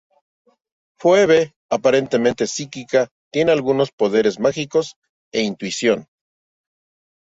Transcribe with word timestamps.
Phoebe, 0.97 1.53
aparentemente 1.69 2.47
psíquica, 2.47 3.09
tiene 3.31 3.51
algunos 3.51 3.91
poderes 3.91 4.39
mágicos 4.39 4.95
e 5.31 5.43
intuición. 5.43 6.07